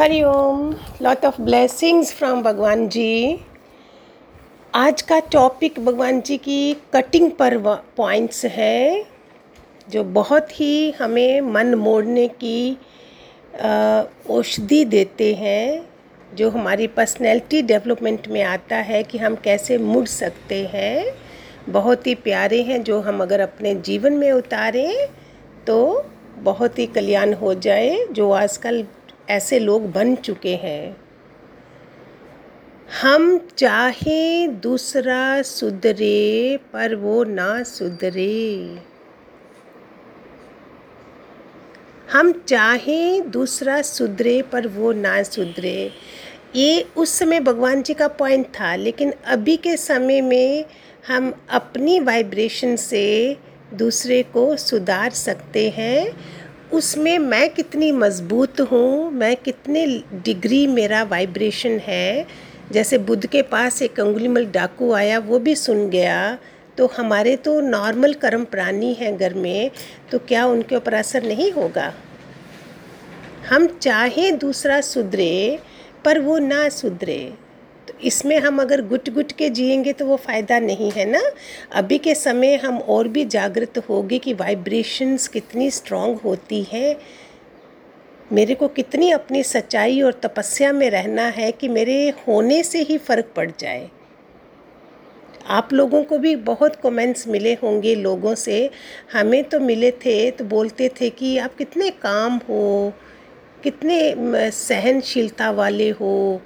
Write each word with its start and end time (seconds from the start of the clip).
Hariom 0.00 0.70
lot 1.02 1.24
of 1.24 1.40
blessings 1.42 2.12
from 2.14 2.42
Bhagwan 2.42 2.86
ji. 2.88 3.38
आज 4.74 5.02
का 5.02 5.18
topic 5.32 5.78
भगवान 5.84 6.20
जी 6.20 6.36
की 6.36 6.76
कटिंग 6.94 7.30
पर 7.30 7.56
पॉइंट्स 7.96 8.44
है, 8.44 9.04
जो 9.88 10.04
बहुत 10.04 10.60
ही 10.60 10.90
हमें 10.90 11.40
मन 11.40 11.74
मोड़ने 11.74 12.26
की 12.34 12.78
औषधि 14.30 14.84
देते 14.84 15.32
हैं, 15.34 15.82
जो 16.32 16.48
हमारी 16.50 16.86
पर्सनैलिटी 16.86 17.60
डेवलपमेंट 17.62 18.28
में 18.28 18.42
आता 18.42 18.76
है 18.76 19.02
कि 19.02 19.18
हम 19.18 19.36
कैसे 19.44 19.78
मुड़ 19.78 20.06
सकते 20.06 20.64
हैं। 20.72 21.04
बहुत 21.68 22.06
ही 22.06 22.14
प्यारे 22.14 22.62
हैं, 22.62 22.82
जो 22.82 23.00
हम 23.00 23.20
अगर 23.22 23.40
अपने 23.40 23.74
जीवन 23.82 24.12
में 24.14 24.30
उतारें 24.32 25.08
तो 25.66 26.04
बहुत 26.38 26.78
ही 26.78 26.86
कल्याण 26.88 27.34
हो 27.34 27.54
जाए, 27.56 28.04
जो 28.12 28.30
आजकल 28.32 28.84
ऐसे 29.30 29.58
लोग 29.58 29.90
बन 29.92 30.14
चुके 30.14 30.54
हैं। 30.56 30.96
हम 33.02 33.38
चाहे 33.58 34.46
दूसरा 34.48 35.42
सुधरे, 35.42 36.58
पर 36.72 36.94
वो 36.94 37.24
ना 37.24 37.62
सुधरे। 37.62 38.78
हम 42.12 42.32
चाहें 42.32 43.30
दूसरा 43.30 43.82
सुधरे, 43.82 44.42
पर 44.42 44.66
वो 44.66 44.92
ना 44.92 45.22
सुधरे। 45.22 45.92
ये 46.56 46.82
उस 46.96 47.10
समय 47.10 47.40
भगवान 47.40 47.82
जी 47.82 47.94
का 47.94 48.08
पॉइंट 48.08 48.46
था, 48.46 48.74
लेकिन 48.76 49.12
अभी 49.26 49.56
के 49.56 49.76
समय 49.76 50.20
में 50.20 50.64
हम 51.08 51.32
अपनी 51.50 52.00
वाइब्रेशन 52.00 52.76
से 52.76 53.36
दूसरे 53.74 54.22
को 54.22 54.56
सुधार 54.56 55.10
सकते 55.10 55.68
हैं। 55.70 56.12
उसमें 56.72 57.18
मैं 57.18 57.48
कितनी 57.50 57.92
मज़बूत 57.92 58.60
हूँ, 58.60 59.10
मैं 59.10 59.36
कितने 59.36 59.86
डिग्री 60.24 60.66
मेरा 60.66 61.02
वाइब्रेशन 61.02 61.78
है। 61.78 62.26
जैसे 62.72 62.98
बुद्ध 62.98 63.26
के 63.26 63.42
पास 63.42 63.80
एक 63.82 64.00
अंगुलीमल 64.00 64.46
डाकू 64.46 64.92
आया, 64.92 65.18
वो 65.18 65.38
भी 65.38 65.54
सुन 65.54 65.88
गया। 65.90 66.38
तो 66.78 66.86
हमारे 66.86 67.36
तो 67.36 67.60
नॉर्मल 67.60 68.12
कर्म 68.14 68.44
प्राणी 68.44 68.92
हैं 68.94 69.16
घर 69.16 69.34
में 69.34 69.70
तो 70.10 70.18
क्या 70.18 70.44
उनके 70.46 70.76
ऊपर 70.76 70.94
असर 70.94 71.22
नहीं 71.22 71.50
होगा? 71.52 71.92
हम 73.48 73.66
चाहें 73.66 74.38
दूसरा 74.38 74.80
सुधरे, 74.80 75.58
पर 76.04 76.18
वो 76.18 76.38
ना 76.38 76.68
सुधरे। 76.68 77.32
इसमें 78.04 78.36
हम 78.38 78.60
अगर 78.62 78.80
गुट 78.82 79.10
गुट 79.10 79.32
के 79.32 79.48
जिएँगे 79.48 79.92
तो 79.92 80.06
वो 80.06 80.16
फ़ायदा 80.16 80.58
नहीं 80.58 80.90
है 80.90 81.04
ना? 81.04 81.20
अभी 81.72 81.98
के 81.98 82.14
समय 82.14 82.54
हम 82.56 82.78
और 82.78 83.08
भी 83.08 83.24
जागृत 83.24 83.78
होंगे 83.88 84.18
कि 84.18 84.32
वाइब्रेशंस 84.32 85.28
कितनी 85.28 85.70
स्ट्रांग 85.70 86.16
होती 86.16 86.62
है। 86.62 86.96
मेरे 88.32 88.54
को 88.54 88.68
कितनी 88.68 89.10
अपनी 89.10 89.42
सच्चाई 89.42 90.00
और 90.02 90.20
तपस्या 90.22 90.72
में 90.72 90.88
रहना 90.90 91.22
है 91.28 91.50
कि 91.52 91.68
मेरे 91.68 92.08
होने 92.28 92.62
से 92.62 92.82
ही 92.82 92.98
फ़र्क 92.98 93.32
पड़ 93.36 93.50
जाए। 93.60 93.88
आप 95.48 95.72
लोगों 95.72 96.02
को 96.04 96.18
भी 96.18 96.34
बहुत 96.36 96.76
कमेंट्स 96.76 97.26
मिले 97.28 97.52
होंगे 97.54 97.94
लोगों 97.94 98.34
से। 98.34 98.70
हमें 99.12 99.42
तो 99.44 99.60
मिले 99.60 99.90
थे 99.90 100.30
तो 100.30 100.44
बोलते 100.44 100.88
थे 101.00 101.10
कि 101.10 101.36
आप 101.38 101.54
कितने 101.54 101.90
काम 101.90 102.36
हो, 102.48 102.92
कितने 103.62 104.50
सहनशीलता 104.50 105.50
वाले 105.50 105.88
हो 105.90 106.40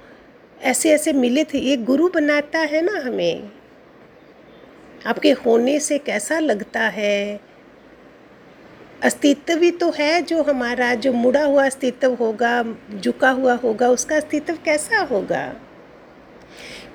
ऐसे 0.65 0.91
ऐसे 0.91 1.13
मिले 1.13 1.43
थे। 1.43 1.57
ये 1.57 1.77
गुरु 1.77 2.09
बनाता 2.09 2.59
है 2.59 2.81
ना 2.81 2.99
हमें। 3.05 3.49
आपके 5.05 5.31
होने 5.31 5.79
से 5.79 5.97
कैसा 5.97 6.39
लगता 6.39 6.79
है? 6.79 7.39
अस्तित्व 9.03 9.55
भी 9.55 9.71
तो 9.71 9.91
है 9.91 10.21
जो 10.21 10.43
हमारा, 10.43 10.95
जो 10.95 11.13
मुड़ा 11.13 11.43
हुआ 11.43 11.65
अस्तित्व 11.65 12.13
होगा, 12.13 12.75
झुका 12.99 13.29
हुआ 13.29 13.53
होगा, 13.53 13.89
उसका 13.89 14.15
अस्तित्व 14.15 14.57
कैसा 14.65 14.99
होगा? 14.99 15.55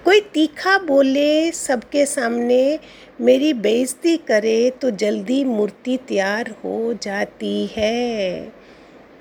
कोई 0.04 0.20
तीखा 0.20 0.78
बोले 0.78 1.50
सबके 1.50 2.06
सामने, 2.06 2.78
मेरी 3.20 3.53
बेइज्जती 3.53 4.16
करे 4.16 4.70
तो 4.70 4.91
जल्दी 4.91 5.44
मूर्ति 5.44 5.97
तैयार 5.97 6.54
हो 6.64 6.98
जाती 7.03 7.66
है। 7.76 8.53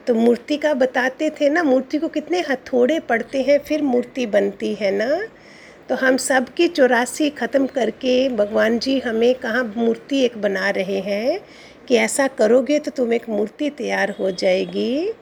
तो 0.09 0.13
मूर्ति 0.15 0.55
का 0.57 0.73
बताते 0.73 1.29
थे 1.31 1.49
ना, 1.49 1.63
मूर्ति 1.63 1.97
को 1.97 2.07
कितने 2.07 2.39
हथौड़े 2.41 2.99
पड़ते 2.99 3.41
हैं, 3.41 3.57
फिर 3.59 3.81
मूर्ति 3.81 4.25
बनती 4.25 4.73
है 4.75 4.89
ना। 4.91 5.19
तो 5.89 5.95
हम 5.95 6.17
सब 6.17 6.49
की 6.49 6.67
चौरासी 6.67 7.29
ख़त्म 7.31 7.67
करके 7.67 8.17
भगवान 8.29 8.79
जी 8.79 8.97
हमें 8.99 9.33
कहाँ 9.35 9.63
मूर्ति 9.77 10.23
एक 10.25 10.37
बना 10.37 10.69
रहे 10.69 10.99
हैं 11.01 11.39
कि 11.87 11.95
ऐसा 11.97 12.27
करोगे 12.29 12.79
तो 12.79 12.91
तुम 12.91 13.13
एक 13.13 13.29
मूर्ति 13.29 13.69
तैयार 13.69 14.15
हो 14.19 14.31
जाएगी। 14.33 15.13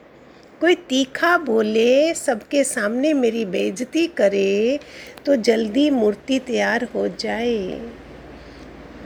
कोई 0.61 0.75
तीखा 0.89 1.37
बोले, 1.39 2.13
सबके 2.15 2.63
सामने 2.63 3.13
मेरी 3.13 3.45
बेइज्जती 3.47 4.07
करे 4.17 4.79
तो 5.25 5.35
जल्दी 5.35 5.89
मूर्ति 5.91 6.39
तैयार 6.39 6.87
हो 6.95 7.07
जाए। 7.09 7.81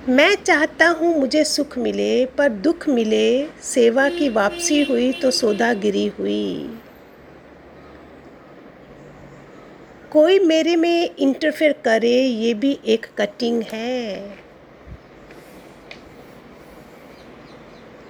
मैं 0.10 0.36
चाहता 0.36 0.88
हूँ 0.90 1.20
मुझे 1.20 1.44
सुख 1.44 1.78
मिले, 1.78 2.26
पर 2.26 2.50
दुख 2.50 2.88
मिले, 2.90 3.48
सेवा 3.62 4.10
की 4.10 4.30
वापसी 4.30 4.84
हुई 4.84 5.12
तो 5.12 5.32
सौदागिरी 5.32 6.08
हुई। 6.08 6.80
कोई 10.12 10.40
मेरे 10.40 10.76
में 10.76 11.16
इंटरफेयर 11.16 11.72
करे, 11.72 12.22
ये 12.22 12.54
भी 12.54 12.80
एक 12.86 13.06
कटिंग 13.18 13.64
है। 13.64 14.22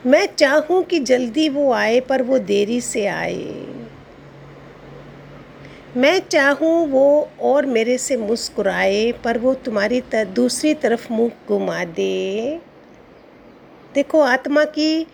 मैं 0.06 0.28
चाहूँ 0.38 0.84
कि 0.84 1.00
जल्दी 1.00 1.50
वो 1.50 1.72
आए, 1.74 2.00
पर 2.00 2.22
वो 2.22 2.40
देरी 2.40 2.82
से 2.82 3.06
आए। 3.06 3.44
मैं 5.98 6.20
चाहूँ 6.30 6.88
वो 6.88 7.30
और 7.42 7.66
मेरे 7.66 7.98
से 7.98 8.16
मुस्कुराए 8.18 9.12
पर 9.24 9.38
वो 9.38 9.54
तुम्हारी 9.56 10.00
तर, 10.02 10.26
दूसरी 10.26 10.74
तरफ़ 10.74 11.12
मुँह 11.14 11.32
घुमा 11.48 11.84
दे। 11.86 12.60
देखो 13.96 14.20
आत्मा 14.20 14.64
की 14.68 15.08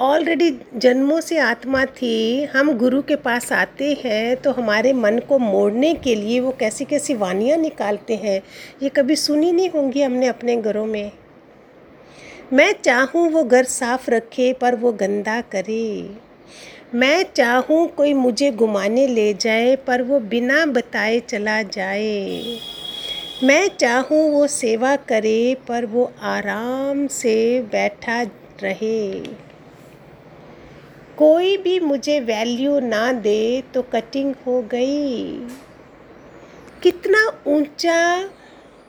ऑलरेडी 0.00 0.50
जन्मों 0.76 1.20
से 1.20 1.38
आत्मा 1.38 1.84
थी। 1.86 2.44
हम 2.46 2.72
गुरु 2.78 3.02
के 3.02 3.16
पास 3.16 3.52
आते 3.52 3.92
हैं 4.04 4.36
तो 4.36 4.52
हमारे 4.52 4.92
मन 4.92 5.18
को 5.18 5.38
मोड़ने 5.38 5.94
के 5.94 6.14
लिए 6.14 6.40
वो 6.40 6.56
कैसी 6.60 6.84
कैसी 6.84 7.14
वानियाँ 7.14 7.58
निकालते 7.58 8.16
हैं 8.16 8.40
ये 8.82 8.88
कभी 8.88 9.16
सुनी 9.16 9.52
नहीं 9.52 9.70
होंगी 9.70 10.02
हमने 10.02 10.26
अपने 10.26 10.56
घरों 10.56 10.86
में। 10.86 11.12
मैं 12.52 12.72
चाहूँ 12.82 13.28
वो 13.30 13.44
घर 13.44 13.64
साफ़ 13.64 14.10
रखे 14.10 14.52
पर 14.52 14.74
वो 14.74 14.92
गंदा 14.94 15.40
करे। 15.52 16.16
मैं 16.94 17.24
चाहूँ 17.36 17.86
कोई 17.88 18.12
मुझे 18.14 18.50
घुमाने 18.50 19.06
ले 19.06 19.32
जाए, 19.34 19.74
पर 19.76 20.02
वो 20.02 20.18
बिना 20.20 20.64
बताए 20.66 21.18
चला 21.20 21.62
जाए। 21.62 22.58
मैं 23.44 23.68
चाहूँ 23.76 24.20
वो 24.30 24.46
सेवा 24.46 24.94
करे, 24.96 25.56
पर 25.68 25.86
वो 25.86 26.12
आराम 26.22 27.06
से 27.06 27.60
बैठा 27.72 28.22
रहे। 28.62 29.10
कोई 31.16 31.56
भी 31.56 31.78
मुझे 31.80 32.18
वैल्यू 32.20 32.78
ना 32.80 33.12
दे 33.12 33.62
तो 33.74 33.82
कटिंग 33.82 34.34
हो 34.46 34.60
गई। 34.62 35.32
कितना 36.82 37.26
ऊँचा 37.46 38.30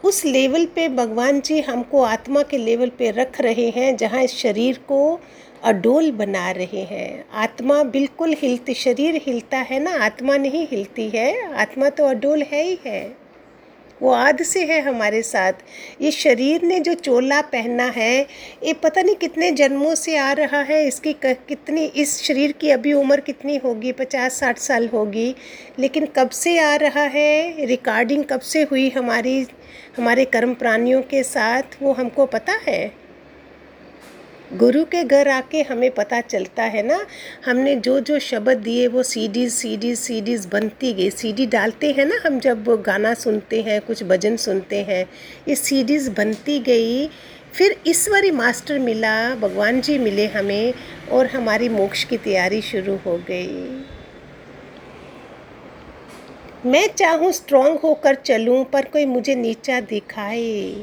उस 0.03 0.23
लेवल 0.25 0.65
पे 0.65 0.87
भगवान 0.89 1.41
जी 1.41 1.59
हमको 1.61 2.01
आत्मा 2.03 2.43
के 2.43 2.57
लेवल 2.57 2.89
पे 2.89 3.11
रख 3.11 3.41
रहे 3.41 3.69
हैं, 3.69 3.95
जहाँ 3.97 4.23
इस 4.23 4.37
शरीर 4.37 4.77
को 4.87 5.19
अडोल 5.65 6.11
बना 6.11 6.51
रहे 6.51 6.81
हैं। 6.81 7.25
आत्मा 7.33 7.83
बिल्कुल 7.83 8.35
हिलती, 8.39 8.73
शरीर 8.73 9.21
हिलता 9.25 9.57
है 9.57 9.79
ना? 9.79 9.91
आत्मा 9.91 10.37
नहीं 10.37 10.67
हिलती 10.67 11.09
है। 11.09 11.53
आत्मा 11.53 11.89
तो 11.89 12.05
अडोल 12.05 12.41
है 12.41 12.63
ही 12.63 12.79
है। 12.85 13.17
वो 14.01 14.11
आद 14.11 14.41
से 14.41 14.65
है 14.65 14.81
हमारे 14.81 15.21
साथ। 15.21 15.53
ये 16.01 16.11
शरीर 16.11 16.61
ने 16.61 16.79
जो 16.79 16.93
चोला 16.93 17.41
पहना 17.41 17.83
है, 17.83 18.27
ये 18.63 18.73
पता 18.73 19.01
नहीं 19.01 19.15
कितने 19.15 19.51
जन्मों 19.51 19.95
से 19.95 20.17
आ 20.17 20.31
रहा 20.31 20.61
है। 20.61 20.87
इसकी 20.87 21.15
कितनी, 21.23 21.85
इस 21.85 22.23
शरीर 22.23 22.51
की 22.51 22.69
अभी 22.69 22.93
उम्र 22.93 23.19
कितनी 23.19 23.57
होगी? 23.57 23.91
पचास, 23.91 24.39
साठ 24.39 24.57
साल 24.57 24.87
होगी। 24.87 25.35
लेकिन 25.79 26.05
कब 26.05 26.29
से 26.29 26.59
आ 26.59 26.75
रहा 26.75 27.03
है? 27.03 27.65
रिकॉर्डिंग 27.65 28.23
कब 28.23 28.39
से 28.39 28.63
हुई 28.63 28.89
हमारी, 28.89 29.47
हमारे 29.97 30.25
कर्म 30.25 30.53
प्राणियों 30.53 31.01
के 31.01 31.23
साथ? 31.23 31.63
वो 31.81 31.93
हमको 31.93 32.25
पता 32.25 32.53
है। 32.67 33.04
गुरु 34.55 34.83
के 34.85 35.03
घर 35.03 35.27
आके 35.27 35.61
हमें 35.61 35.89
पता 35.91 36.19
चलता 36.21 36.63
है 36.63 36.81
ना, 36.83 36.99
हमने 37.45 37.75
जो 37.77 37.99
जो 37.99 38.19
शब्द 38.19 38.57
दिए 38.57 38.87
वो 38.87 39.03
सीडीज 39.03 39.51
सीडीज 39.53 39.97
सीडीज 39.99 40.45
बनती 40.45 40.91
गई। 40.93 41.09
सीडी 41.09 41.45
डालते 41.45 41.91
हैं 41.91 42.05
ना 42.05 42.19
हम 42.25 42.39
जब 42.39 42.69
गाना 42.85 43.13
सुनते 43.13 43.61
हैं, 43.61 43.79
कुछ 43.81 44.03
भजन 44.03 44.35
सुनते 44.37 44.81
हैं, 44.83 45.05
ये 45.47 45.55
सीडीज 45.55 46.07
बनती 46.09 46.59
गई। 46.59 47.07
फिर 47.53 47.75
ईश्वरी 47.87 48.31
मास्टर 48.31 48.79
मिला, 48.79 49.35
भगवान 49.35 49.81
जी 49.81 49.97
मिले 49.97 50.25
हमें 50.27 50.73
और 51.11 51.27
हमारी 51.27 51.69
मोक्ष 51.69 52.03
की 52.03 52.17
तैयारी 52.17 52.61
शुरू 52.61 52.95
हो 53.05 53.17
गई। 53.27 53.83
मैं 56.65 56.87
चाहूँ 56.87 57.31
स्ट्रांग 57.31 57.77
होकर 57.77 58.15
चलूँ, 58.15 58.63
पर 58.63 58.85
कोई 58.85 59.05
मुझे 59.05 59.35
नीचा 59.35 59.79
दिखाए। 59.79 60.75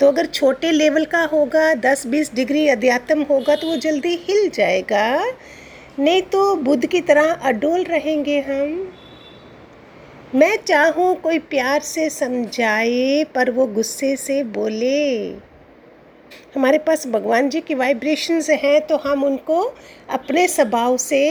तो 0.00 0.08
अगर 0.08 0.26
छोटे 0.26 0.70
लेवल 0.70 1.04
का 1.04 1.22
होगा 1.24 1.72
दस 1.74 2.06
बीस 2.06 2.34
डिग्री 2.34 2.66
अध्यात्म 2.68 3.22
होगा 3.22 3.56
तो 3.56 3.66
वो 3.66 3.76
जल्दी 3.76 4.14
हिल 4.22 4.48
जाएगा। 4.48 5.34
नहीं 5.98 6.22
तो 6.22 6.54
बुद्ध 6.56 6.86
की 6.86 7.00
तरह 7.00 7.32
अडोल 7.32 7.82
रहेंगे 7.84 8.40
हम। 8.40 8.92
मैं 10.34 10.56
चाहूँ 10.58 11.14
कोई 11.16 11.38
प्यार 11.38 11.80
से 11.80 12.08
समझाए, 12.10 13.24
पर 13.24 13.50
वो 13.50 13.66
गुस्से 13.68 14.14
से 14.16 14.42
बोले। 14.44 15.28
हमारे 16.54 16.78
पास 16.78 17.06
भगवान 17.06 17.48
जी 17.48 17.60
की 17.60 17.74
वाइब्रेशंस 17.74 18.50
हैं 18.50 18.80
तो 18.86 18.96
हम 18.98 19.24
उनको 19.24 19.62
अपने 20.10 20.46
स्वभाव 20.48 20.96
से 20.96 21.22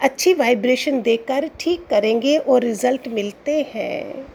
अच्छी 0.00 0.34
वाइब्रेशन 0.34 1.00
देकर 1.02 1.48
ठीक 1.60 1.86
करेंगे 1.86 2.36
और 2.38 2.62
रिज़ल्ट 2.62 3.08
मिलते 3.08 3.60
हैं। 3.74 4.26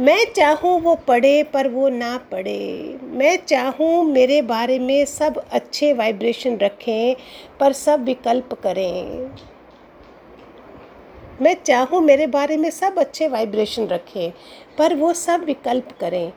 मैं 0.00 0.24
चाहूँ 0.32 0.80
वो 0.80 0.94
पढ़े, 0.94 1.42
पर 1.42 1.68
वो 1.68 1.88
ना 1.88 2.16
पढ़े। 2.30 2.98
मैं 3.02 3.36
चाहूँ 3.46 4.04
मेरे 4.04 4.40
बारे 4.42 4.78
में 4.78 5.04
सब 5.04 5.38
अच्छे 5.50 5.92
वाइब्रेशन 5.92 6.56
रखें, 6.56 7.16
पर 7.60 7.72
सब 7.72 8.04
विकल्प 8.04 8.52
करें। 8.62 9.30
मैं 11.42 11.54
चाहूँ 11.64 12.00
मेरे 12.00 12.26
बारे 12.26 12.56
में 12.56 12.70
सब 12.70 12.98
अच्छे 12.98 13.28
वाइब्रेशन 13.28 13.86
रखें, 13.86 14.32
पर 14.78 14.94
वो 14.94 15.12
सब 15.12 15.44
विकल्प 15.44 15.96
करें। 16.00 16.32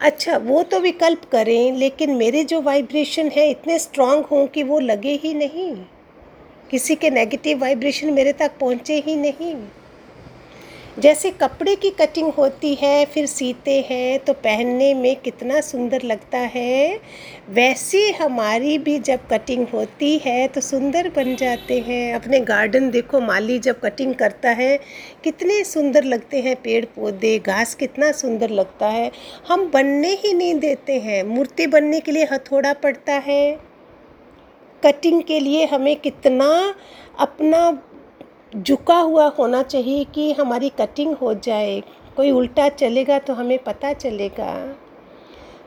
अच्छा 0.00 0.38
वो 0.38 0.62
तो 0.62 0.80
विकल्प 0.80 1.24
करें, 1.24 1.72
लेकिन 1.72 2.14
मेरे 2.14 2.44
जो 2.44 2.60
वाइब्रेशन 2.60 3.28
है 3.28 3.48
इतने 3.50 3.78
स्ट्रांग 3.78 4.24
हों 4.24 4.46
कि 4.46 4.62
वो 4.62 4.78
लगे 4.80 5.14
ही 5.14 5.34
नहीं। 5.34 5.74
किसी 6.70 6.94
के 6.94 7.10
नेगेटिव 7.10 7.58
वाइब्रेशन 7.58 8.12
मेरे 8.12 8.32
तक 8.32 8.58
पहुँचे 8.60 8.98
ही 9.06 9.16
नहीं। 9.16 9.54
जैसे 10.98 11.30
कपड़े 11.30 11.74
की 11.76 11.90
कटिंग 11.90 12.32
होती 12.32 12.74
है, 12.74 13.04
फिर 13.04 13.26
सीते 13.26 13.80
हैं 13.90 14.18
तो 14.18 14.32
पहनने 14.32 14.92
में 14.94 15.16
कितना 15.16 15.60
सुंदर 15.60 16.02
लगता 16.02 16.38
है। 16.38 17.00
वैसे 17.50 18.10
हमारी 18.10 18.76
भी 18.78 18.98
जब 18.98 19.26
कटिंग 19.28 19.66
होती 19.68 20.16
है 20.18 20.46
तो 20.48 20.60
सुंदर 20.60 21.08
बन 21.08 21.34
जाते 21.36 21.78
हैं। 21.80 22.14
अपने 22.14 22.40
गार्डन 22.40 22.90
देखो, 22.90 23.20
माली 23.20 23.58
जब 23.58 23.80
कटिंग 23.80 24.14
करता 24.14 24.50
है, 24.50 24.76
कितने 25.24 25.62
सुंदर 25.64 26.04
लगते 26.04 26.40
हैं 26.40 26.54
पेड़ 26.56 26.84
पौधे, 26.84 27.38
घास 27.38 27.74
कितना 27.74 28.12
सुंदर 28.12 28.50
लगता 28.50 28.88
है। 28.88 29.10
हम 29.48 29.70
बनने 29.70 30.12
ही 30.14 30.32
नहीं 30.34 30.54
देते 30.54 30.98
हैं। 30.98 31.22
मूर्ति 31.24 31.66
बनने 31.66 32.00
के 32.00 32.12
लिए 32.12 32.28
हथौड़ा 32.32 32.72
पड़ता 32.72 33.12
है। 33.12 33.58
कटिंग 34.82 35.22
के 35.22 35.40
लिए 35.40 35.64
हमें 35.64 35.96
कितना 35.96 36.74
अपना 37.18 37.70
झुका 38.56 38.98
हुआ 38.98 39.26
होना 39.28 39.62
चाहिए 39.62 40.04
कि 40.04 40.32
हमारी 40.32 40.68
कटिंग 40.68 41.14
हो 41.16 41.34
जाए। 41.34 41.82
कोई 42.16 42.30
उल्टा 42.30 42.68
चलेगा 42.68 43.18
तो 43.18 43.34
हमें 43.34 43.58
पता 43.58 43.92
चलेगा। 43.92 44.76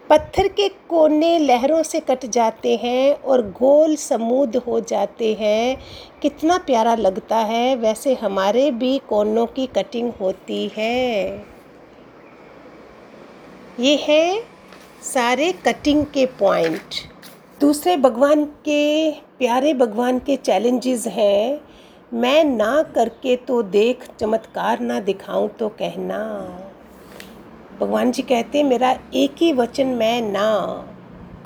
पत्थर 0.09 0.47
के 0.47 0.67
कोने 0.69 1.39
लहरों 1.39 1.83
से 1.83 1.99
कट 1.99 2.25
जाते 2.25 2.75
हैं 2.75 3.13
और 3.13 3.41
गोल 3.41 3.95
समूद 3.95 4.55
हो 4.57 4.79
जाते 4.79 5.33
हैं। 5.33 5.77
कितना 6.21 6.57
प्यारा 6.57 6.95
लगता 6.95 7.37
है। 7.37 7.75
वैसे 7.75 8.13
हमारे 8.13 8.71
भी 8.71 8.97
कोनों 8.97 9.45
की 9.45 9.67
कटिंग 9.67 10.11
होती 10.21 10.71
है। 10.77 11.37
ये 13.79 13.95
है 13.95 14.43
सारे 15.03 15.51
कटिंग 15.51 16.05
के 16.05 16.25
पॉइंट 16.25 16.95
दूसरे 17.61 17.97
भगवान 17.97 18.45
के, 18.45 19.11
प्यारे 19.11 19.73
भगवान 19.73 20.19
के 20.19 20.35
चैलेंजेस 20.35 21.07
हैं। 21.07 21.59
मैं 22.13 22.43
ना 22.43 22.81
करके 22.95 23.35
तो 23.35 23.61
देख, 23.63 24.03
चमत्कार 24.19 24.79
ना 24.79 24.99
दिखाऊँ 24.99 25.47
तो 25.49 25.67
कहना। 25.69 26.19
भगवान 27.79 28.11
जी 28.11 28.21
कहते, 28.21 28.63
मेरा 28.63 28.91
एक 29.15 29.35
ही 29.37 29.51
वचन 29.53 29.87
मैं 29.87 30.21
ना 30.21 30.51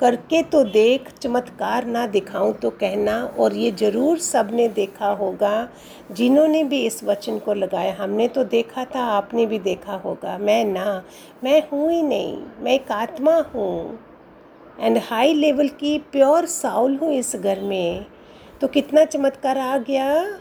करके 0.00 0.42
तो 0.42 0.62
देख, 0.64 1.10
चमत्कार 1.12 1.84
ना 1.84 2.06
दिखाऊँ 2.06 2.52
तो 2.52 2.70
कहना। 2.70 3.16
और 3.38 3.54
ये 3.54 3.70
ज़रूर 3.70 4.18
सबने 4.18 4.68
देखा 4.68 5.08
होगा, 5.08 5.68
जिन्होंने 6.12 6.62
भी 6.64 6.84
इस 6.86 7.02
वचन 7.04 7.38
को 7.38 7.54
लगाया। 7.54 7.94
हमने 7.94 8.28
तो 8.28 8.44
देखा 8.44 8.84
था, 8.84 9.04
आपने 9.04 9.46
भी 9.46 9.58
देखा 9.58 9.94
होगा। 9.94 10.38
मैं 10.38 10.64
ना, 10.64 11.02
मैं 11.44 11.62
हूँ 11.68 11.90
ही 11.92 12.02
नहीं, 12.02 12.36
मैं 12.60 12.72
एक 12.72 12.92
आत्मा 12.92 13.36
हूँ। 13.54 13.98
एंड 14.80 14.98
हाई 14.98 15.34
लेवल 15.34 15.68
की 15.68 15.98
प्योर 16.12 16.46
साउल 16.46 16.96
हूँ 16.96 17.12
इस 17.12 17.36
घर 17.36 17.60
में। 17.60 18.06
तो 18.60 18.68
कितना 18.68 19.04
चमत्कार 19.04 19.58
आ 19.58 19.76
गया। 19.78 20.38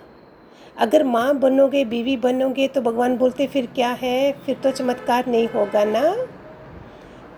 अगर 0.78 1.04
माँ 1.04 1.34
बनोगे, 1.40 1.86
बीवी 1.86 2.18
बनोगे 2.18 2.68
तो 2.68 2.82
भगवान 2.82 3.18
बोलते, 3.18 3.48
फिर 3.48 3.66
क्या 3.66 3.90
है? 3.92 4.32
फिर 4.46 4.56
तो 4.56 4.72
चमत्कार 4.72 5.28
नहीं 5.28 5.48
होगा 5.48 5.84
ना? 5.84 6.16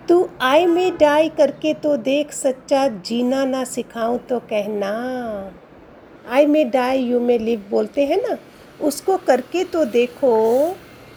तू 0.08 0.28
आई 0.40 0.66
में 0.66 0.96
डाई 0.96 1.28
करके 1.28 1.74
तो 1.74 1.96
देख, 1.96 2.32
सच्चा 2.32 2.86
जीना 2.88 3.44
ना 3.44 3.64
सिखाऊं 3.64 4.18
तो 4.18 4.38
कहना। 4.38 4.90
आई 6.30 6.46
में 6.46 6.70
डाई 6.70 6.98
यू 6.98 7.20
में 7.20 7.38
लिव 7.38 7.64
बोलते 7.70 8.04
हैं 8.06 8.22
ना, 8.22 8.36
उसको 8.80 9.16
करके 9.16 9.64
तो 9.64 9.84
देखो, 9.84 10.34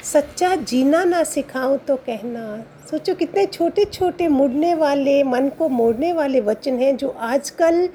सच्चा 0.04 0.56
जीना 0.56 1.04
ना 1.04 1.24
सिखाऊं 1.24 1.78
तो 1.78 1.96
कहना। 1.96 2.64
सोचो 2.92 3.14
कितने 3.16 3.46
छोटे 3.46 3.86
छोटे 3.86 4.28
मुड़ने 4.28 4.74
वाले, 4.76 5.24
मन 5.24 5.50
को 5.50 5.70
मोड़ने 5.70 6.14
वाले 6.14 6.42
वचन 6.42 6.80
हैं 6.80 6.96
जो 6.98 7.10
आजकल 7.10 7.90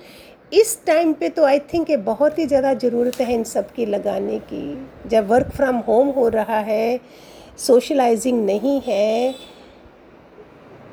इस 0.52 0.78
टाइम 0.86 1.12
पे 1.12 1.28
तो 1.28 1.44
आई 1.44 1.58
थिंक 1.72 1.90
ये 1.90 1.96
बहुत 1.98 2.38
ही 2.38 2.46
ज़्यादा 2.46 2.72
ज़रूरत 2.74 3.20
है 3.20 3.34
इन 3.34 3.44
सब 3.44 3.70
की 3.72 3.86
लगाने 3.86 4.38
की। 4.42 5.08
जब 5.08 5.28
वर्क 5.28 5.50
फ्रॉम 5.50 5.76
होम 5.86 6.08
हो 6.08 6.28
रहा 6.28 6.58
है 6.60 7.00
सोशलाइजिंग 7.58 8.44
नहीं 8.46 8.80
है, 8.80 9.34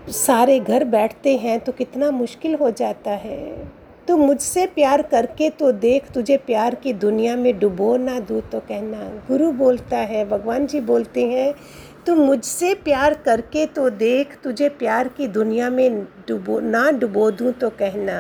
सारे 0.10 0.60
घर 0.60 0.84
बैठते 0.86 1.36
हैं 1.38 1.60
तो 1.60 1.72
कितना 1.72 2.12
मुश्किल 2.12 2.56
हो 2.56 2.72
जाता 2.74 3.12
है। 3.18 3.68
तो 4.08 4.18
मुझसे 4.18 4.66
प्यार 4.68 5.02
करके 5.02 5.50
तो 5.50 5.72
देख 5.74 6.10
तुझे 6.12 6.38
प्यार 6.40 6.76
की 6.76 6.94
दुनिया 6.96 7.36
में 7.36 7.58
डुबो 7.60 7.96
ना, 7.98 8.20
दूँ 8.20 8.42
तो 8.42 8.60
कहना। 8.62 9.06
गुरु 9.28 9.52
बोलता 9.54 9.98
है, 9.98 10.26
भगवान 10.30 10.68
जी 10.68 10.80
बोलते 10.82 11.26
हैं 11.28 11.54
तो 12.06 12.16
मुझसे 12.16 12.74
प्यार 12.84 13.14
करके 13.26 13.66
तो 13.68 13.90
देख 13.90 14.36
तुझे 14.44 14.70
प्यार 14.72 15.08
की 15.08 15.28
दुनिया 15.30 15.70
में 15.70 16.04
डुबो, 16.28 16.60
ना 16.62 16.90
डुबो, 16.92 17.30
दूँ 17.32 17.52
तो 17.54 17.70
कहना। 17.72 18.20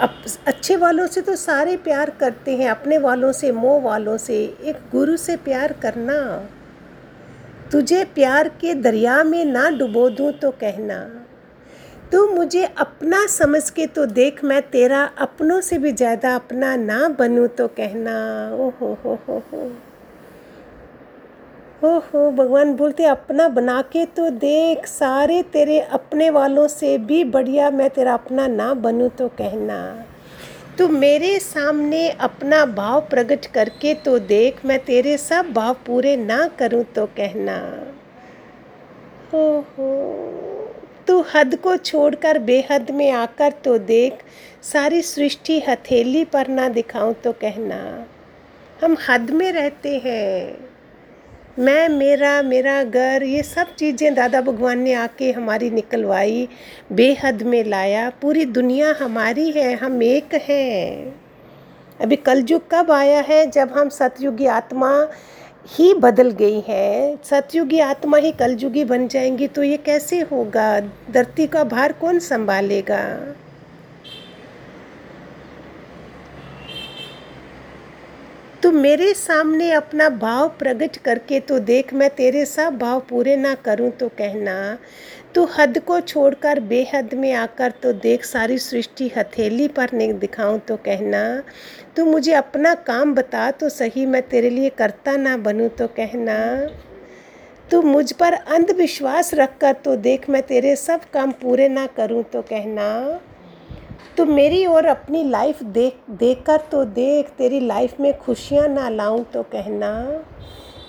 अब 0.00 0.24
अच्छे 0.46 0.76
वालों 0.76 1.06
से 1.06 1.20
तो 1.20 1.36
सारे 1.36 1.76
प्यार 1.76 2.10
करते 2.10 2.56
हैं, 2.56 2.68
अपने 2.70 2.98
वालों 2.98 3.32
से, 3.32 3.52
मोह 3.52 3.82
वालों 3.82 4.16
से। 4.16 4.36
एक 4.64 4.76
गुरु 4.92 5.16
से 5.16 5.36
प्यार 5.36 5.72
करना। 5.72 6.48
तुझे 7.72 8.04
प्यार 8.04 8.48
के 8.48 8.74
दरिया 8.74 9.22
में 9.24 9.44
ना 9.44 9.70
डुबो 9.70 10.10
दूँ 10.10 10.32
तो 10.32 10.50
कहना। 10.50 10.98
तू 12.12 12.26
मुझे 12.26 12.64
अपना 12.64 13.26
समझ 13.26 13.70
के 13.70 13.86
तो 13.86 14.06
देख, 14.06 14.44
मैं 14.44 14.62
तेरा 14.62 15.04
अपनों 15.18 15.60
से 15.60 15.78
भी 15.78 15.92
ज़्यादा 15.92 16.34
अपना 16.34 16.76
ना 16.76 17.08
बनूँ 17.08 17.48
तो 17.48 17.68
कहना। 17.68 18.14
ओ 18.54 18.68
हो 18.70 18.98
हो 19.04 19.18
हो 19.28 19.42
हो। 19.52 19.70
हो 21.84 21.96
हो 21.98 22.30
भगवान 22.30 22.72
बोलते, 22.74 23.04
अपना 23.04 23.48
बना 23.48 23.80
के 23.82 24.04
तो 24.06 24.28
देख, 24.30 24.86
सारे 24.86 25.42
तेरे 25.42 25.80
अपने 25.80 26.30
वालों 26.30 26.66
से 26.68 26.96
भी 26.98 27.24
बढ़िया 27.24 27.70
मैं 27.70 27.90
तेरा 27.90 28.14
अपना 28.14 28.46
ना 28.46 28.72
बनूँ 28.74 29.08
तो 29.08 29.28
कहना। 29.28 30.06
तू 30.78 30.88
मेरे 30.88 31.38
सामने 31.38 32.08
अपना 32.08 32.64
भाव 32.66 33.00
प्रकट 33.00 33.46
करके 33.46 33.94
तो 33.94 34.18
देख, 34.18 34.64
मैं 34.64 34.78
तेरे 34.84 35.16
सब 35.18 35.52
भाव 35.52 35.76
पूरे 35.86 36.16
ना 36.16 36.46
करूँ 36.58 36.82
तो 36.84 37.06
कहना। 37.06 37.58
हो 39.32 39.46
हो 39.78 39.92
तू 41.06 41.24
हद 41.34 41.56
को 41.56 41.76
छोड़कर 41.76 42.38
बेहद 42.38 42.90
में 42.90 43.10
आकर 43.10 43.52
तो 43.64 43.78
देख, 43.78 44.24
सारी 44.62 45.02
सृष्टि 45.02 45.62
हथेली 45.68 46.24
पर 46.24 46.48
ना 46.48 46.68
दिखाऊँ 46.68 47.14
तो 47.14 47.32
कहना। 47.32 48.06
हम 48.84 48.96
हद 49.08 49.30
में 49.30 49.50
रहते 49.52 50.00
हैं। 50.04 50.73
मैं, 51.58 51.88
मेरा 51.88 52.42
मेरा 52.42 52.84
घर, 52.84 53.22
ये 53.22 53.42
सब 53.42 53.74
चीज़ें 53.74 54.14
दादा 54.14 54.40
भगवान 54.40 54.78
ने 54.78 54.94
आके 54.94 55.32
हमारी 55.32 55.70
निकलवाई। 55.70 56.48
बेहद 56.92 57.42
में 57.42 57.64
लाया। 57.64 58.12
पूरी 58.22 58.44
दुनिया 58.44 58.94
हमारी 59.00 59.50
है, 59.50 59.74
हम 59.74 60.02
एक 60.02 60.34
हैं। 60.34 61.14
अभी 62.00 62.16
कलयुग 62.16 62.62
कब 62.70 62.90
आया 62.90 63.20
है? 63.20 63.50
जब 63.50 63.70
हम 63.78 63.88
सतयुगी 63.88 64.46
आत्मा 64.46 65.08
ही 65.66 65.94
बदल 65.94 66.30
गई 66.30 66.60
है। 66.68 67.18
सतयुगी 67.24 67.78
आत्मा 67.78 68.16
ही 68.16 68.32
कलयुगी 68.32 68.84
बन 68.84 69.08
जाएँगी 69.08 69.46
तो 69.46 69.62
ये 69.62 69.76
कैसे 69.76 70.20
होगा? 70.20 70.80
धरती 71.10 71.46
का 71.46 71.64
भार 71.64 71.92
कौन 71.92 72.18
संभालेगा? 72.18 73.34
तू 78.64 78.70
मेरे 78.72 79.12
सामने 79.14 79.70
अपना 79.72 80.08
भाव 80.08 80.48
प्रकट 80.58 80.96
करके 80.96 81.40
तो 81.40 81.58
देख, 81.60 81.92
मैं 81.94 82.08
तेरे 82.10 82.44
सब 82.44 82.78
भाव 82.78 83.00
पूरे 83.00 83.34
ना 83.36 83.54
करूँ 83.54 83.90
तो 83.90 84.08
कहना। 84.08 84.54
तू 85.34 85.44
हद 85.58 85.78
को 85.78 86.00
छोड़कर 86.00 86.60
बेहद 86.60 87.12
में 87.14 87.32
आकर 87.32 87.70
तो 87.82 87.92
देख, 87.92 88.24
सारी 88.24 88.56
सृष्टि 88.58 89.10
हथेली 89.16 89.66
पर 89.68 89.92
नहीं 89.92 90.14
दिखाऊँ 90.14 90.58
तो 90.58 90.76
कहना। 90.76 91.42
तू 91.96 92.04
मुझे 92.04 92.32
अपना 92.32 92.74
काम 92.86 93.14
बता 93.14 93.50
तो 93.50 93.68
सही, 93.68 94.06
मैं 94.06 94.22
तेरे 94.22 94.50
लिए 94.50 94.70
करता 94.70 95.16
ना 95.16 95.36
बनूं 95.36 95.68
तो 95.68 95.86
कहना। 95.90 96.38
तू 97.70 97.82
मुझ 97.82 98.10
पर 98.12 98.32
अंधविश्वास 98.32 99.34
रख 99.34 99.58
कर 99.60 99.72
तो 99.74 99.96
देख, 99.98 100.28
मैं 100.30 100.42
तेरे 100.42 100.74
सब 100.78 101.10
काम 101.10 101.32
पूरे 101.32 101.68
ना 101.68 101.86
करूँ 101.96 102.22
तो 102.22 102.42
कहना। 102.42 102.90
तो 104.16 104.24
मेरी 104.26 104.64
और 104.66 104.86
अपनी 104.86 105.22
लाइफ 105.30 105.62
देख 105.62 105.96
देख 106.10 106.42
कर 106.46 106.60
तो 106.70 106.84
देख, 106.84 107.28
तेरी 107.28 107.60
लाइफ 107.60 108.00
में 108.00 108.16
खुशियाँ 108.18 108.66
ना 108.68 108.88
लाऊं 108.88 109.22
तो 109.32 109.42
कहना, 109.44 109.90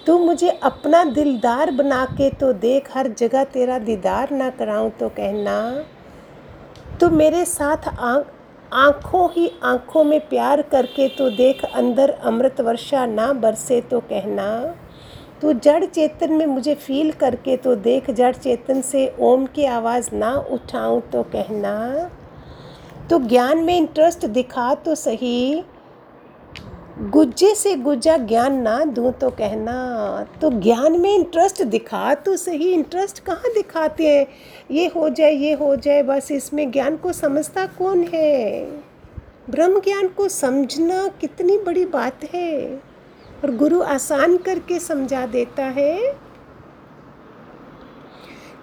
तू 0.05 0.17
मुझे 0.19 0.49
अपना 0.63 1.03
दिलदार 1.05 1.71
बना 1.71 2.03
के 2.07 2.29
तो 2.31 2.51
देख, 2.55 2.89
हर 2.93 3.07
जगह 3.09 3.43
तेरा 3.43 3.77
दीदार 3.79 4.31
ना 4.31 4.49
कराऊं 4.49 4.89
तो 4.99 5.09
कहना, 5.09 5.85
तू 6.99 7.09
मेरे 7.11 7.43
साथ 7.45 7.87
आँखों 7.89 9.29
ही 9.31 9.51
आँखों 9.63 10.03
में 10.03 10.19
प्यार 10.29 10.61
करके 10.61 11.07
तो 11.07 11.29
देख, 11.31 11.63
अंदर 11.65 12.09
अमृत 12.09 12.61
वर्षा 12.61 13.05
ना 13.05 13.31
बरसे 13.35 13.79
तो 13.81 13.99
कहना, 14.01 14.47
तू 15.41 15.53
जड़ 15.53 15.85
चेतन 15.85 16.33
में 16.33 16.45
मुझे 16.45 16.75
फील 16.75 17.11
करके 17.13 17.57
तो 17.57 17.75
देख, 17.77 18.09
जड़ 18.11 18.35
चेतन 18.35 18.81
से 18.81 19.13
ओम 19.21 19.45
की 19.45 19.65
आवाज़ 19.71 20.13
ना 20.15 20.33
उठाऊं 20.51 21.01
तो 21.11 21.23
कहना 21.33 21.75
तो 23.09 23.19
ज्ञान 23.19 23.57
में 23.57 23.77
इंटरेस्ट 23.77 24.25
दिखा 24.25 24.75
तो 24.75 24.95
सही। 24.95 25.63
गुज्जे 26.99 27.55
से 27.55 27.75
गुज्जा 27.75 28.17
ज्ञान 28.17 28.61
ना 28.61 28.85
दूँ 28.85 29.11
तो 29.11 29.29
कहना। 29.29 30.27
तो 30.41 30.49
ज्ञान 30.51 30.99
में 30.99 31.15
इंटरेस्ट 31.15 31.63
दिखा 31.63 32.13
तो 32.13 32.37
सही। 32.37 32.73
इंटरेस्ट 32.73 33.19
कहाँ 33.19 33.53
दिखाते 33.53 34.07
हैं? 34.07 34.27
ये 34.71 34.87
हो 34.87 35.09
जाए, 35.09 35.31
ये 35.31 35.53
हो 35.53 35.75
जाए, 35.75 36.03
बस 36.03 36.31
इसमें 36.31 36.71
ज्ञान 36.71 36.97
को 36.97 37.11
समझता 37.11 37.65
कौन 37.65 38.09
है? 38.13 38.65
ब्रह्म 39.49 39.79
ज्ञान 39.79 40.07
को 40.07 40.27
समझना 40.27 41.07
कितनी 41.07 41.57
बड़ी 41.57 41.85
बात 41.85 42.17
है। 42.33 42.75
और 43.43 43.55
गुरु 43.55 43.81
आसान 43.81 44.37
करके 44.37 44.79
समझा 44.79 45.25
देता 45.25 45.63
है। 45.63 46.24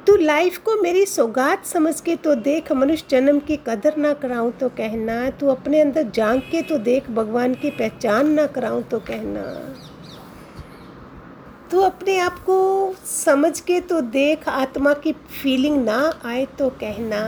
तू 0.07 0.17
लाइफ 0.17 0.57
को 0.59 0.75
मेरी 0.83 1.05
सौगात 1.07 1.67
समझ 1.67 2.01
के 2.01 2.17
तो 2.17 2.35
देख, 2.35 2.73
मनुष्य 2.73 3.05
जन्म 3.11 3.39
की 3.39 3.57
कदर 3.57 3.97
ना 3.97 4.13
कराऊं 4.13 4.51
तो 4.51 4.69
कहना। 4.69 5.31
तू 5.31 5.49
अपने 5.49 5.81
अंदर 5.81 6.11
झाँक 6.11 6.43
के 6.43 6.63
तो 6.63 6.79
देख, 6.79 7.11
भगवान 7.11 7.55
की 7.55 7.71
पहचान 7.71 8.31
ना 8.31 8.47
कराऊं 8.47 8.83
तो 8.83 8.99
कहना। 9.01 9.43
तू 11.71 11.81
अपने 11.81 12.19
आप 12.19 12.39
को 12.39 12.95
समझ 13.07 13.61
के 13.61 13.81
तो 13.81 14.01
देख, 14.01 14.49
आत्मा 14.49 14.93
की 14.95 15.13
फीलिंग 15.13 15.85
ना 15.85 16.21
आए 16.25 16.47
तो 16.59 16.69
कहना। 16.71 17.23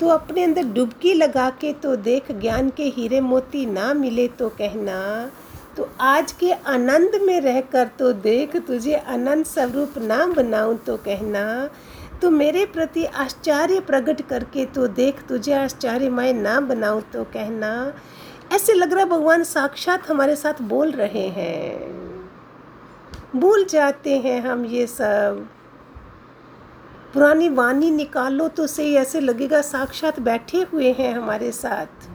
तू 0.00 0.08
अपने 0.08 0.44
अंदर 0.44 0.62
डुबकी 0.62 1.14
लगा 1.14 1.48
के 1.50 1.72
तो 1.72 1.96
देख, 1.96 2.32
ज्ञान 2.32 2.70
के 2.70 2.84
हीरे 2.88 3.20
मोती 3.20 3.66
ना 3.66 3.94
मिले 3.94 4.28
तो 4.28 4.48
कहना। 4.48 5.30
तो 5.76 5.88
आज 6.00 6.32
के 6.32 6.52
आनंद 6.52 7.14
में 7.22 7.40
रहकर 7.40 7.86
तो 7.98 8.12
देख 8.12 8.56
तुझे 8.56 8.94
अनंत 8.94 9.46
स्वरूप 9.46 9.98
ना 9.98 10.26
बनाऊँ 10.26 10.76
तो 10.76 10.96
कहना 10.96 11.70
तो 12.22 12.30
मेरे 12.30 12.66
प्रति 12.66 13.04
आश्चर्य 13.04 13.80
प्रकट 13.80 14.20
करके 14.28 14.64
तो 14.64 14.86
देख 14.86 15.22
तुझे 15.28 15.52
आश्चर्य 15.52 15.88
आश्चर्यमय 15.88 16.32
ना 16.32 16.60
बनाऊँ 16.60 17.02
तो 17.02 17.24
कहना, 17.24 17.92
ऐसे 18.52 18.74
लग 18.74 18.92
रहा 18.92 19.04
भगवान 19.04 19.44
साक्षात 19.44 20.08
हमारे 20.08 20.36
साथ 20.36 20.62
बोल 20.62 20.90
रहे 20.90 21.26
हैं। 21.28 21.94
भूल 23.36 23.64
जाते 23.64 24.18
हैं 24.18 24.40
हम 24.40 24.64
ये 24.64 24.86
सब। 24.86 25.48
पुरानी 27.14 27.48
वाणी 27.48 27.90
निकालो 27.90 28.48
तो 28.48 28.66
सही, 28.66 28.94
ऐसे 28.94 29.20
लगेगा 29.20 29.60
साक्षात 29.60 30.20
बैठे 30.20 30.66
हुए 30.72 30.92
हैं 30.92 31.14
हमारे 31.14 31.52
साथ। 31.52 32.13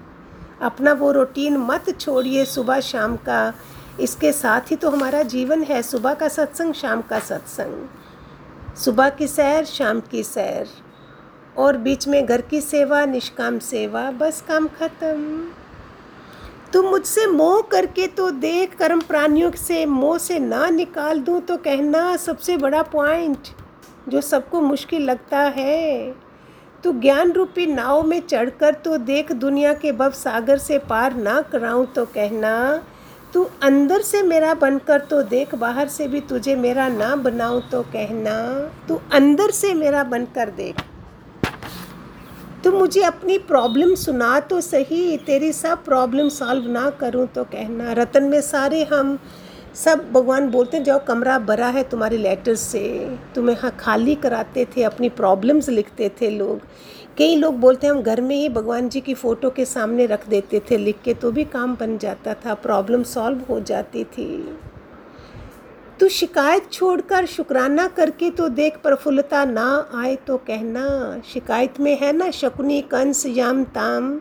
अपना 0.61 0.93
वो 0.93 1.11
रूटीन 1.11 1.57
मत 1.57 1.89
छोड़िए 1.99 2.45
सुबह 2.45 2.79
शाम 2.79 3.15
का। 3.17 3.53
इसके 3.99 4.31
साथ 4.31 4.71
ही 4.71 4.75
तो 4.75 4.89
हमारा 4.89 5.21
जीवन 5.23 5.63
है, 5.63 5.81
सुबह 5.81 6.13
का 6.13 6.27
सत्संग, 6.27 6.73
शाम 6.73 7.01
का 7.01 7.19
सत्संग। 7.19 8.75
सुबह 8.77 9.09
की 9.09 9.27
सैर, 9.27 9.65
शाम 9.65 9.99
की 10.01 10.23
सैर। 10.23 10.67
और 11.57 11.77
बीच 11.77 12.07
में 12.07 12.25
घर 12.25 12.41
की 12.41 12.61
सेवा, 12.61 13.05
निष्काम 13.05 13.59
सेवा, 13.59 14.09
बस 14.11 14.43
काम 14.47 14.67
ख़त्म। 14.79 15.51
तुम 16.73 16.85
मुझसे 16.85 17.25
मोह 17.27 17.61
करके 17.61 18.07
तो 18.07 18.29
देख 18.31 18.75
कर्म 18.77 19.01
प्राणियों 19.01 19.51
से 19.51 19.85
मोह 19.85 20.17
से 20.17 20.39
ना 20.39 20.69
निकाल 20.69 21.19
दूँ 21.19 21.39
तो 21.41 21.57
कहना 21.57 22.15
सबसे 22.17 22.57
बड़ा 22.57 22.81
पॉइंट 22.83 23.47
जो 24.09 24.21
सबको 24.21 24.61
मुश्किल 24.61 25.01
लगता 25.01 25.39
है। 25.55 26.15
तो 26.83 26.91
ज्ञान 26.93 27.31
रूपी 27.31 27.65
नाव 27.65 28.01
में 28.03 28.19
चढ़कर 28.21 28.73
तो 28.75 28.97
देख 28.97 29.31
दुनिया 29.31 29.73
के 29.73 29.91
भव 29.91 30.11
सागर 30.11 30.57
से 30.57 30.77
पार 30.79 31.15
ना 31.15 31.41
कराऊं 31.41 31.85
तो 31.85 32.05
कहना। 32.05 32.81
तू 33.33 33.43
अंदर 33.63 34.01
से 34.01 34.21
मेरा 34.23 34.53
बनकर 34.53 34.99
तो 34.99 35.21
देख, 35.23 35.55
बाहर 35.55 35.87
से 35.87 36.07
भी 36.07 36.21
तुझे 36.21 36.55
मेरा 36.55 36.87
ना 36.87 37.15
बनाऊँ 37.15 37.61
तो 37.71 37.81
कहना। 37.93 38.37
तू 38.87 38.99
अंदर 39.13 39.51
से 39.51 39.73
मेरा 39.73 40.03
बनकर 40.03 40.49
देख। 40.51 40.81
तू 42.63 42.71
मुझे 42.71 43.01
अपनी 43.01 43.37
प्रॉब्लम 43.37 43.93
सुना 43.95 44.39
तो 44.39 44.61
सही, 44.61 45.17
तेरी 45.17 45.51
सब 45.53 45.83
प्रॉब्लम 45.85 46.29
सॉल्व 46.29 46.71
ना 46.71 46.89
करूँ 46.99 47.27
तो 47.27 47.43
कहना। 47.43 47.91
रतन 47.93 48.23
में 48.23 48.41
सारे 48.41 48.83
हम 48.83 49.17
सब 49.75 50.11
भगवान 50.11 50.49
बोलते 50.49 50.77
हैं, 50.77 50.83
जाओ 50.83 50.99
कमरा 51.07 51.37
भरा 51.39 51.67
है 51.67 51.83
तुम्हारे 51.83 52.17
लेटर्स 52.17 52.61
से। 52.61 53.17
तुम्हें 53.35 53.55
हाँ 53.55 53.75
खाली 53.79 54.15
कराते 54.15 54.65
थे, 54.77 54.83
अपनी 54.83 55.09
प्रॉब्लम्स 55.09 55.69
लिखते 55.69 56.09
थे 56.21 56.29
लोग। 56.29 56.61
कई 57.17 57.35
लोग 57.35 57.55
बोलते 57.55 57.87
हैं, 57.87 57.93
हम 57.93 58.01
घर 58.01 58.21
में 58.21 58.35
ही 58.35 58.49
भगवान 58.49 58.89
जी 58.89 59.01
की 59.01 59.13
फ़ोटो 59.13 59.49
के 59.49 59.65
सामने 59.65 60.05
रख 60.05 60.27
देते 60.29 60.61
थे 60.71 60.77
लिख 60.77 61.01
के 61.03 61.13
तो 61.13 61.31
भी 61.31 61.43
काम 61.45 61.75
बन 61.75 61.97
जाता 61.97 62.33
था 62.35 62.53
प्रॉब्लम 62.53 63.03
सॉल्व 63.03 63.41
हो 63.49 63.59
जाती 63.59 64.03
थी। 64.03 64.27
तो 65.99 66.07
शिकायत 66.07 66.71
छोड़कर 66.71 67.25
शुक्राना 67.25 67.87
करके 67.87 68.29
तो 68.29 68.47
देख 68.49 68.77
प्रफुल्लता 68.77 69.43
ना 69.45 69.89
आए 69.95 70.15
तो 70.27 70.37
कहना, 70.37 71.21
शिकायत 71.33 71.79
में 71.79 71.97
है 71.99 72.11
ना 72.13 72.29
शकुनी, 72.31 72.81
कंस, 72.81 73.25
याम, 73.25 73.63
ताम 73.63 74.19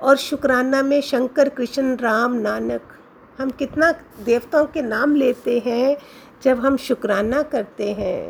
और 0.00 0.16
शुक्राना 0.16 0.82
में 0.82 1.00
शंकर, 1.00 1.48
कृष्ण, 1.48 1.96
राम, 1.96 2.34
नानक। 2.34 2.92
हम 3.38 3.50
कितना 3.50 3.90
देवताओं 4.24 4.66
के 4.66 4.82
नाम 4.82 5.14
लेते 5.14 5.58
हैं 5.66 5.96
जब 6.44 6.60
हम 6.60 6.76
शुक्राना 6.78 7.42
करते 7.44 7.90
हैं। 7.92 8.20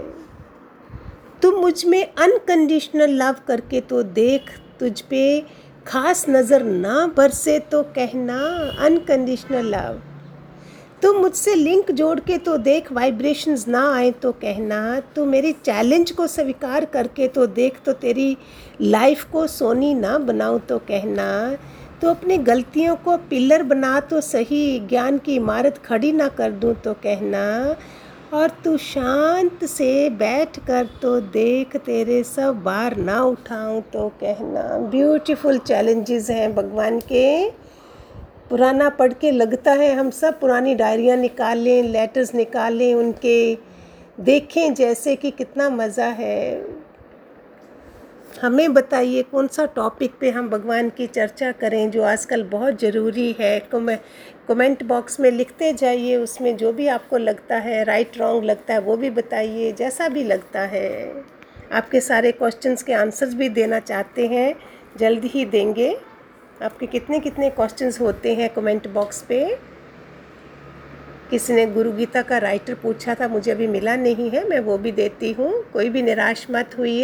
तुम 1.42 1.54
मुझमें 1.60 2.02
अनकंडीशनल 2.04 3.10
लव 3.12 3.36
करके 3.48 3.80
तो 3.82 4.02
देख, 4.02 4.50
तुझ 4.80 5.00
पे 5.00 5.40
खास 5.86 6.24
नज़र 6.28 6.62
ना 6.64 7.06
बरसे 7.06 7.58
तो 7.70 7.82
कहना 7.96 8.38
अनकंडीशनल 8.86 9.66
लव 9.66 10.00
तुम 11.02 11.16
मुझसे 11.16 11.54
लिंक 11.54 11.90
जोड़ 11.92 12.18
के 12.20 12.38
तो 12.38 12.56
देख 12.58 12.90
वाइब्रेशंस 12.92 13.66
ना 13.68 13.82
आए 13.94 14.10
तो 14.12 14.32
कहना, 14.34 15.00
तू 15.00 15.24
मेरी 15.24 15.52
चैलेंज 15.54 16.10
को 16.10 16.26
स्वीकार 16.26 16.84
करके 16.84 17.28
तो 17.28 17.46
देख 17.48 17.80
तो 17.84 17.92
तेरी 17.94 18.36
लाइफ 18.82 19.24
को 19.32 19.46
सोनी 19.46 19.94
ना 19.94 20.16
बनाऊँ 20.20 20.60
तो 20.60 20.78
कहना। 20.88 21.26
तो 22.02 22.10
अपनी 22.10 22.36
गलतियों 22.38 22.94
को 22.96 23.16
पिलर 23.28 23.62
बना 23.64 23.98
तो 24.00 24.20
सही, 24.20 24.78
ज्ञान 24.80 25.18
की 25.18 25.34
इमारत 25.34 25.78
खड़ी 25.84 26.12
ना 26.12 26.28
कर 26.30 26.50
दूँ 26.52 26.74
तो 26.74 26.92
कहना, 27.04 27.76
और 28.32 28.50
तू 28.64 28.76
शांत 28.78 29.64
से 29.64 30.08
बैठ 30.12 30.58
कर 30.66 30.88
तो 31.02 31.20
देख 31.20 31.76
तेरे 31.76 32.22
सब 32.24 32.62
बार 32.62 32.96
ना 32.98 33.20
उठाऊं 33.24 33.80
तो 33.92 34.08
कहना। 34.20 34.62
ब्यूटीफुल 34.90 35.58
चैलेंजेस 35.58 36.30
हैं 36.30 36.54
भगवान 36.54 36.98
के। 37.02 37.50
पुराना 38.48 38.88
पढ़ 38.90 39.12
के 39.12 39.30
लगता 39.30 39.72
है 39.72 39.94
हम 39.94 40.10
सब 40.12 40.38
पुरानी 40.40 40.74
डायरियाँ 40.74 41.16
निकालें 41.16 41.82
लेटर्स 41.82 42.34
निकालें, 42.34 42.94
उनके 42.94 43.54
देखें 44.20 44.74
जैसे 44.74 45.14
कि 45.16 45.30
कितना 45.30 45.68
मज़ा 45.70 46.06
है। 46.10 46.64
हमें 48.42 48.72
बताइए 48.74 49.22
कौन 49.22 49.46
सा 49.48 49.64
टॉपिक 49.66 50.14
पे 50.20 50.30
हम 50.30 50.48
भगवान 50.50 50.88
की 50.90 51.06
चर्चा 51.06 51.50
करें, 51.52 51.90
जो 51.90 52.02
आजकल 52.02 52.42
बहुत 52.44 52.80
ज़रूरी 52.80 53.34
है? 53.40 53.58
कमेंट 54.48 54.82
बॉक्स 54.82 55.18
में 55.20 55.30
लिखते 55.30 55.72
जाइए, 55.72 56.16
उसमें 56.16 56.56
जो 56.56 56.72
भी 56.72 56.86
आपको 56.86 57.18
लगता 57.18 57.56
है 57.56 57.82
राइट 57.84 58.18
रॉन्ग 58.18 58.44
लगता 58.44 58.74
है, 58.74 58.80
वो 58.80 58.96
भी 58.96 59.10
बताइए, 59.10 59.72
जैसा 59.72 60.08
भी 60.08 60.24
लगता 60.24 60.60
है। 60.60 61.24
आपके 61.72 62.00
सारे 62.00 62.32
क्वेश्चंस 62.32 62.82
के 62.82 62.92
आंसर्स 62.92 63.34
भी 63.34 63.48
देना 63.48 63.78
चाहते 63.80 64.26
हैं, 64.26 64.54
जल्द 64.98 65.24
ही 65.24 65.44
देंगे। 65.44 65.96
आपके 66.62 66.86
कितने 66.86 67.20
कितने 67.20 67.50
क्वेश्चंस 67.50 68.00
होते 68.00 68.34
हैं 68.34 68.48
कमेंट 68.50 68.88
बॉक्स 68.88 69.22
पे? 69.22 69.44
किसी 71.30 71.52
ने 71.52 71.66
गुरु 71.66 71.92
गीता 71.92 72.22
का 72.22 72.38
राइटर 72.38 72.74
पूछा 72.74 73.14
था, 73.14 73.28
मुझे 73.28 73.50
अभी 73.50 73.66
मिला 73.66 73.96
नहीं 73.96 74.30
है, 74.30 74.48
मैं 74.48 74.60
वो 74.60 74.78
भी 74.78 74.92
देती 74.92 75.32
हूँ। 75.32 75.52
कोई 75.72 75.88
भी 75.88 76.02
निराश 76.02 76.46
मत 76.50 76.78
हुई 76.78 77.00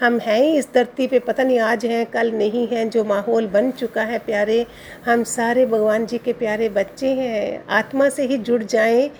हम 0.00 0.18
हैं 0.18 0.40
ही 0.42 0.56
इस 0.56 0.68
धरती 0.74 1.06
पे, 1.06 1.18
पता 1.18 1.42
नहीं 1.42 1.58
आज 1.58 1.86
हैं, 1.86 2.06
कल 2.06 2.32
नहीं 2.32 2.66
हैं, 2.68 2.88
जो 2.90 3.04
माहौल 3.04 3.46
बन 3.46 3.70
चुका 3.70 4.02
है 4.02 4.18
प्यारे, 4.18 4.66
हम 5.06 5.24
सारे 5.24 5.66
भगवान 5.66 6.06
जी 6.06 6.18
के 6.18 6.32
प्यारे 6.32 6.68
बच्चे 6.68 7.12
हैं। 7.14 7.64
आत्मा 7.68 8.08
से 8.08 8.26
ही 8.26 8.38
जुड़ 8.38 8.62
जाएँ 8.62 9.10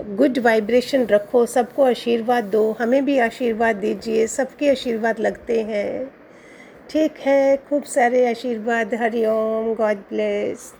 गुड 0.00 0.38
वाइब्रेशन 0.38 1.06
रखो, 1.06 1.46
सबको 1.46 1.84
आशीर्वाद 1.84 2.44
दो, 2.44 2.70
हमें 2.80 3.04
भी 3.04 3.18
आशीर्वाद 3.18 3.76
दीजिए, 3.76 4.26
सबके 4.26 4.70
आशीर्वाद 4.70 5.20
लगते 5.20 5.60
हैं। 5.62 6.10
ठीक 6.90 7.20
है, 7.20 7.56
खूब 7.68 7.82
सारे 7.82 8.28
आशीर्वाद 8.30 8.94
हरिओम 8.94 9.74
गॉड 9.74 9.96
ब्लेस 10.10 10.72